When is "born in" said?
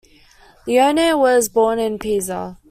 1.47-1.99